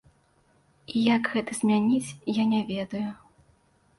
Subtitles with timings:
[0.93, 3.05] І як гэта змяніць, я не ведаю.